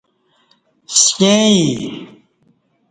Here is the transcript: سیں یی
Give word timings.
سیں 1.03 1.49
یی 1.55 1.67